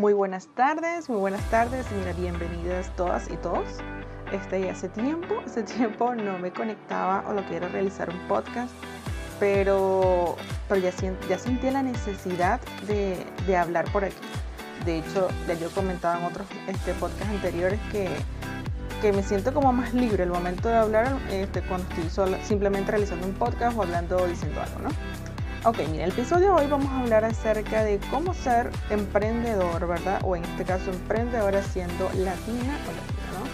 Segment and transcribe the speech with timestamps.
[0.00, 3.64] Muy buenas tardes, muy buenas tardes, mira, bienvenidas todas y todos.
[4.32, 8.72] Este, hace tiempo, hace tiempo no me conectaba o lo que realizar un podcast,
[9.38, 10.34] pero,
[10.68, 10.90] pero ya,
[11.28, 14.16] ya sentí la necesidad de, de, hablar por aquí.
[14.84, 18.08] De hecho, ya yo comentaba en otros este, podcasts anteriores que,
[19.00, 23.28] que me siento como más libre el momento de hablar este, cuando estoy simplemente realizando
[23.28, 25.23] un podcast o hablando o diciendo algo, ¿no?
[25.66, 30.20] Ok, mira, el episodio de hoy vamos a hablar acerca de cómo ser emprendedor, ¿verdad?
[30.22, 33.46] O en este caso emprendedora siendo latina o latina, ¿no?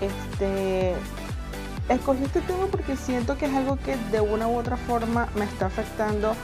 [0.00, 0.94] Este,
[1.90, 5.44] escogí este tema porque siento que es algo que de una u otra forma me
[5.44, 6.34] está afectando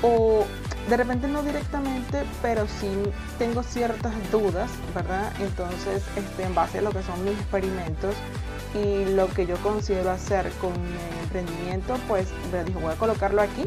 [0.00, 0.46] o
[0.88, 2.88] de repente no directamente, pero sí
[3.38, 5.30] tengo ciertas dudas, ¿verdad?
[5.38, 8.14] Entonces, este, en base a lo que son mis experimentos
[8.74, 13.42] y lo que yo considero hacer con mi emprendimiento, pues me dijo, voy a colocarlo
[13.42, 13.66] aquí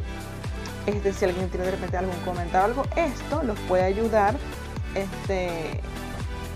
[0.85, 4.35] este, si alguien tiene de repente algún comentario algo, esto los puede ayudar
[4.95, 5.79] este,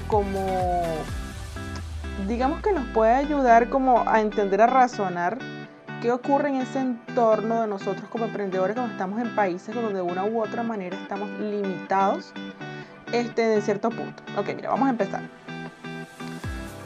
[0.08, 0.84] como,
[2.28, 5.38] digamos que nos puede ayudar como a entender, a razonar
[6.02, 10.02] qué ocurre en ese entorno de nosotros como emprendedores cuando estamos en países donde de
[10.02, 12.34] una u otra manera estamos limitados
[13.12, 14.23] este, de cierto punto.
[14.38, 15.22] Ok, mira, vamos a empezar.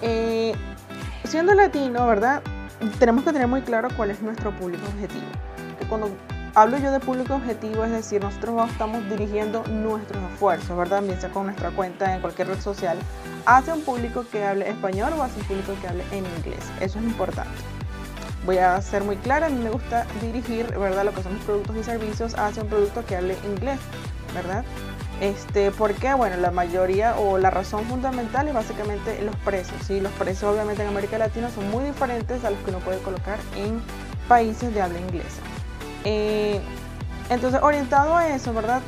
[0.02, 0.54] Eh,
[1.24, 2.42] siendo latino, ¿verdad?
[3.00, 5.26] Tenemos que tener muy claro cuál es nuestro público objetivo.
[5.90, 6.12] Cuando
[6.60, 11.02] hablo yo de público objetivo, es decir, nosotros estamos dirigiendo nuestros esfuerzos, ¿verdad?
[11.02, 12.98] Bien sea con nuestra cuenta en cualquier red social,
[13.46, 16.60] hacia un público que hable español o hacia un público que hable en inglés.
[16.82, 17.50] Eso es importante.
[18.46, 21.06] Voy a ser muy clara, a mí me gusta dirigir, ¿verdad?
[21.06, 23.80] Lo que son mis productos y servicios hacia un producto que hable inglés,
[24.36, 24.66] ¿verdad?
[25.22, 29.82] Este, porque, bueno, la mayoría o la razón fundamental es básicamente los precios.
[29.86, 30.02] ¿sí?
[30.02, 33.40] Los precios obviamente en América Latina son muy diferentes a los que uno puede colocar
[33.56, 33.82] en
[34.28, 35.42] países de habla inglesa.
[36.06, 36.60] Eh,
[37.30, 38.82] entonces, orientado a eso, ¿verdad?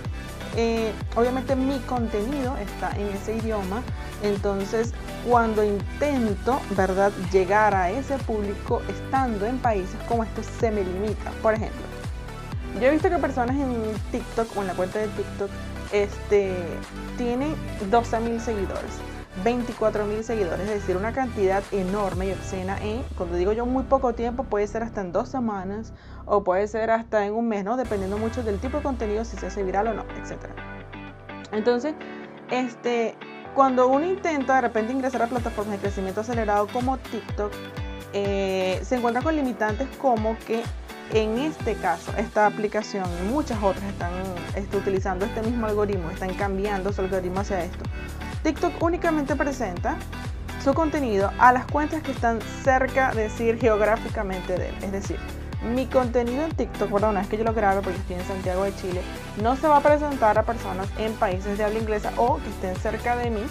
[0.58, 3.82] Eh, obviamente mi contenido está en ese idioma,
[4.22, 4.94] entonces
[5.26, 11.32] cuando intento, ¿verdad?, llegar a ese público estando en países como estos se me limita.
[11.42, 11.82] Por ejemplo,
[12.82, 15.50] yo he visto que personas en TikTok o en la cuenta de TikTok
[15.94, 16.54] este,
[17.18, 17.56] tienen
[17.90, 19.11] 12 mil seguidores.
[19.44, 23.84] 24 mil seguidores, es decir, una cantidad enorme y obscena en, cuando digo yo muy
[23.84, 25.94] poco tiempo, puede ser hasta en dos semanas
[26.26, 27.78] o puede ser hasta en un mes, ¿no?
[27.78, 30.38] Dependiendo mucho del tipo de contenido, si se hace viral o no, etc.
[31.54, 31.96] Entonces,
[32.50, 33.16] este,
[33.56, 37.54] cuando uno intenta de repente ingresar a plataformas de crecimiento acelerado como TikTok,
[38.14, 40.62] eh, se encuentra con limitantes como que
[41.14, 44.12] en este caso, esta aplicación y muchas otras están,
[44.56, 47.84] están utilizando este mismo algoritmo, están cambiando su algoritmo hacia esto
[48.44, 49.98] TikTok únicamente presenta
[50.64, 54.76] su contenido a las cuentas que están cerca, de decir, geográficamente de él.
[54.82, 55.18] Es decir,
[55.74, 58.76] mi contenido en TikTok, perdón, es que yo lo grabe porque estoy en Santiago de
[58.76, 59.02] Chile,
[59.42, 62.76] no se va a presentar a personas en países de habla inglesa o que estén
[62.78, 63.42] cerca de mí,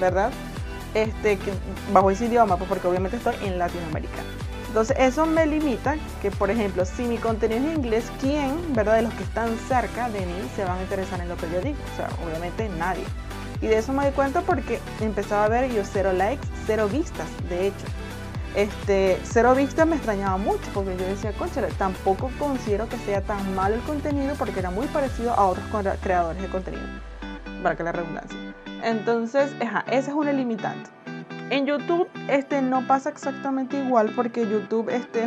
[0.00, 0.30] ¿verdad?
[0.94, 1.38] Este,
[1.92, 4.22] bajo ese idioma, pues porque obviamente estoy en Latinoamérica.
[4.68, 8.94] Entonces eso me limita que, por ejemplo, si mi contenido es en inglés, ¿quién, verdad,
[8.94, 11.60] de los que están cerca de mí se van a interesar en lo que yo
[11.60, 11.78] digo?
[11.92, 13.02] O sea, obviamente nadie.
[13.62, 17.26] Y de eso me di cuenta porque empezaba a ver yo cero likes, cero vistas,
[17.48, 17.86] de hecho.
[18.56, 23.54] Este, cero vistas me extrañaba mucho porque yo decía, conchale, tampoco considero que sea tan
[23.54, 25.64] malo el contenido porque era muy parecido a otros
[26.02, 26.82] creadores de contenido,
[27.62, 28.36] para que la redundancia.
[28.82, 30.90] Entonces, esa es una limitante.
[31.50, 35.24] En YouTube este, no pasa exactamente igual porque YouTube este,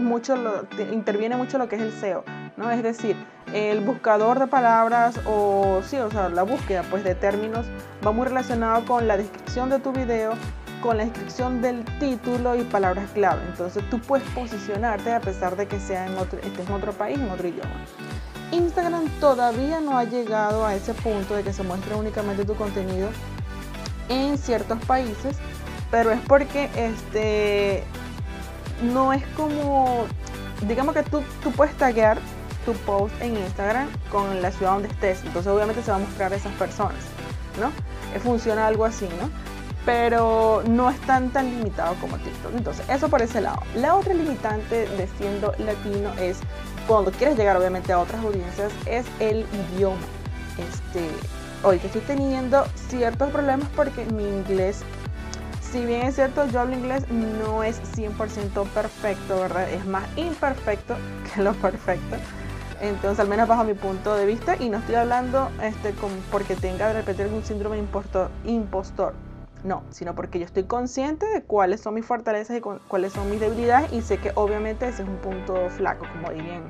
[0.91, 2.23] interviene mucho lo que es el SEO,
[2.57, 2.69] ¿no?
[2.71, 3.15] Es decir,
[3.53, 7.65] el buscador de palabras o sí, o sea, la búsqueda pues de términos
[8.05, 10.33] va muy relacionado con la descripción de tu video,
[10.81, 13.41] con la descripción del título y palabras clave.
[13.47, 17.19] Entonces tú puedes posicionarte a pesar de que sea en otro, estés en otro país,
[17.19, 17.85] en otro idioma.
[18.51, 23.09] Instagram todavía no ha llegado a ese punto de que se muestre únicamente tu contenido
[24.09, 25.37] en ciertos países,
[25.89, 27.83] pero es porque este
[28.83, 30.05] no es como
[30.67, 32.17] digamos que tú, tú puedes taguear
[32.65, 35.23] tu post en Instagram con la ciudad donde estés.
[35.23, 37.03] Entonces obviamente se va a mostrar a esas personas,
[37.59, 37.67] ¿no?
[38.15, 39.29] Eh, funciona algo así, ¿no?
[39.85, 42.53] Pero no es tan tan limitado como TikTok.
[42.55, 43.59] Entonces, eso por ese lado.
[43.75, 46.39] La otra limitante de siendo latino es
[46.87, 49.45] cuando quieres llegar obviamente a otras audiencias es el
[49.75, 49.97] idioma.
[50.57, 51.09] Este,
[51.63, 54.83] hoy que estoy teniendo ciertos problemas porque mi inglés
[55.73, 59.67] si bien es cierto, yo hablo inglés, no es 100% perfecto, ¿verdad?
[59.71, 60.95] Es más imperfecto
[61.33, 62.15] que lo perfecto.
[62.83, 65.93] Entonces, al menos bajo mi punto de vista, y no estoy hablando este,
[66.29, 69.13] porque tenga de repente algún síndrome impostor, impostor,
[69.63, 73.39] no, sino porque yo estoy consciente de cuáles son mis fortalezas y cuáles son mis
[73.39, 76.69] debilidades y sé que obviamente ese es un punto flaco, como dirían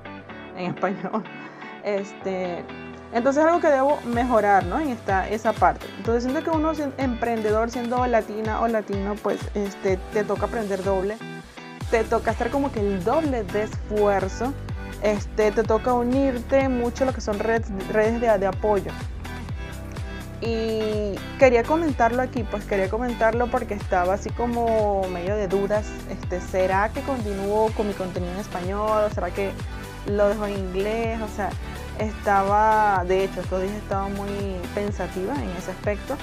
[0.56, 1.24] en, español.
[1.83, 2.63] Este,
[3.12, 4.80] Entonces es algo que debo mejorar, ¿no?
[4.80, 5.88] En esta, esa parte.
[5.98, 11.18] Entonces siento que uno emprendedor siendo latina o latino, pues este, te toca aprender doble.
[11.89, 14.54] Te toca hacer como que el doble de esfuerzo.
[15.04, 18.90] Este, te toca unirte mucho a lo que son redes, redes de, apoyo.
[20.40, 25.86] Y quería comentarlo aquí, pues quería comentarlo porque estaba así como medio de dudas.
[26.10, 29.04] Este, ¿Será que continúo con mi contenido en español?
[29.06, 29.52] ¿O será que
[30.08, 31.20] lo dejo en inglés?
[31.22, 31.50] O sea,
[32.00, 34.30] estaba, de hecho, estos días estaba muy
[34.74, 36.16] pensativa en ese aspecto,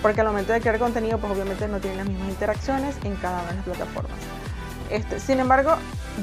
[0.00, 3.42] porque al momento de crear contenido, pues obviamente no tienen las mismas interacciones en cada
[3.42, 4.18] una de las plataformas.
[4.90, 5.74] Este, sin embargo,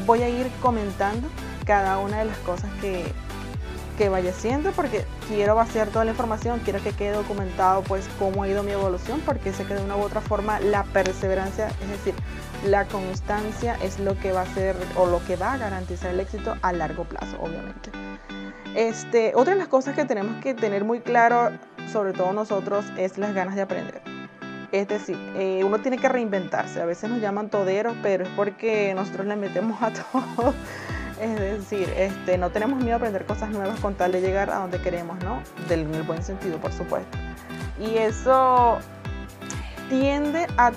[0.05, 1.27] voy a ir comentando
[1.65, 3.11] cada una de las cosas que,
[3.97, 8.43] que vaya haciendo porque quiero vaciar toda la información, quiero que quede documentado pues cómo
[8.43, 11.89] ha ido mi evolución porque sé que de una u otra forma la perseverancia, es
[11.89, 12.13] decir,
[12.65, 16.19] la constancia es lo que va a ser o lo que va a garantizar el
[16.19, 17.91] éxito a largo plazo, obviamente.
[18.75, 21.51] Este, otra de las cosas que tenemos que tener muy claro,
[21.91, 24.01] sobre todo nosotros, es las ganas de aprender.
[24.71, 26.81] Es decir, eh, uno tiene que reinventarse.
[26.81, 30.53] A veces nos llaman toderos, pero es porque nosotros le metemos a todo.
[31.19, 34.57] Es decir, este, no tenemos miedo a aprender cosas nuevas con tal de llegar a
[34.57, 35.41] donde queremos, ¿no?
[35.69, 37.17] Del, en el buen sentido, por supuesto.
[37.79, 38.79] Y eso
[39.89, 40.71] tiende a,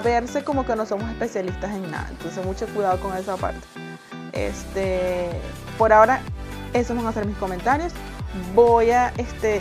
[0.00, 2.06] verse como que no somos especialistas en nada.
[2.10, 3.66] Entonces, mucho cuidado con esa parte.
[4.32, 5.30] Este,
[5.76, 6.20] por ahora,
[6.72, 7.92] esos van a ser mis comentarios.
[8.54, 9.60] Voy a, este,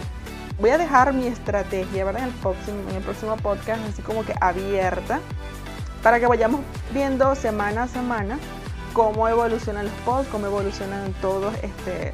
[0.60, 2.24] voy a dejar mi estrategia ¿verdad?
[2.24, 5.20] En el próximo podcast, así como que abierta,
[6.02, 6.62] para que vayamos
[6.92, 8.40] viendo semana a semana
[8.94, 12.14] cómo evolucionan los posts, cómo evolucionan todos este,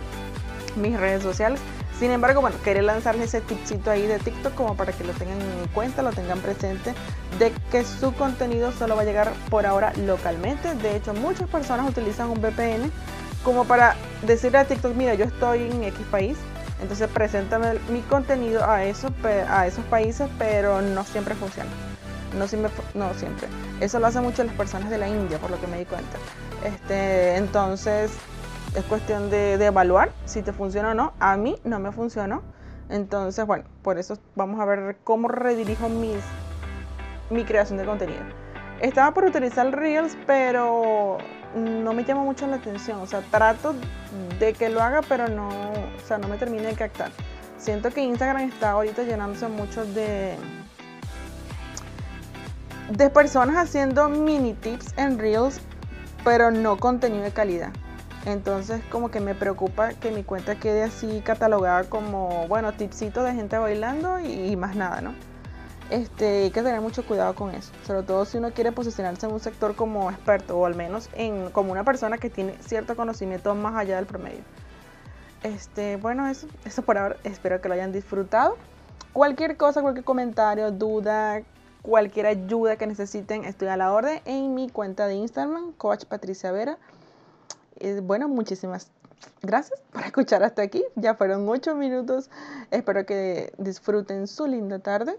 [0.76, 1.60] mis redes sociales.
[2.00, 5.42] Sin embargo, bueno, quería lanzarles ese tipcito ahí de TikTok como para que lo tengan
[5.42, 6.94] en cuenta, lo tengan presente,
[7.38, 10.74] de que su contenido solo va a llegar por ahora localmente.
[10.76, 12.90] De hecho, muchas personas utilizan un VPN
[13.44, 16.38] como para decirle a TikTok, mira, yo estoy en X país,
[16.81, 19.12] entonces preséntame mi contenido a esos,
[19.50, 21.70] a esos países, pero no siempre funciona.
[22.38, 23.48] No siempre, no siempre.
[23.80, 26.18] Eso lo hacen mucho las personas de la India, por lo que me di cuenta.
[26.64, 28.12] Este, entonces,
[28.76, 31.14] es cuestión de, evaluar si te funciona o no.
[31.20, 32.44] A mí no me funcionó.
[32.90, 36.18] Entonces, bueno, por eso vamos a ver cómo redirijo mis,
[37.30, 38.22] mi creación de contenido.
[38.81, 41.18] Estaba por utilizar Reels, pero
[41.56, 43.00] no me llama mucho la atención.
[43.00, 43.76] O sea, trato
[44.40, 47.12] de que lo haga, pero no, o sea, no me termine de captar.
[47.58, 50.38] Siento que Instagram está ahorita llenándose mucho de,
[52.89, 55.62] de personas haciendo mini tips en Reels,
[56.24, 57.71] pero no contenido de calidad.
[58.25, 63.33] Entonces como que me preocupa que mi cuenta quede así catalogada como, bueno, tipsitos de
[63.33, 65.13] gente bailando y más nada, ¿no?
[65.89, 69.33] Este, hay que tener mucho cuidado con eso, sobre todo si uno quiere posicionarse en
[69.33, 73.56] un sector como experto o al menos en, como una persona que tiene cierto conocimiento
[73.56, 74.42] más allá del promedio.
[75.42, 78.57] Este, bueno, eso, eso por ahora, espero que lo hayan disfrutado.
[79.13, 81.42] Cualquier cosa, cualquier comentario, duda,
[81.81, 86.52] cualquier ayuda que necesiten, estoy a la orden en mi cuenta de Instagram, Coach Patricia
[86.52, 86.78] Vera.
[87.80, 88.92] Eh, bueno, muchísimas
[89.42, 90.84] gracias por escuchar hasta aquí.
[90.96, 92.30] Ya fueron ocho minutos.
[92.72, 95.18] Espero que disfruten su linda tarde.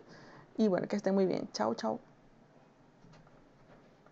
[0.57, 1.49] Y bueno, que estén muy bien.
[1.53, 2.10] Chao, chao.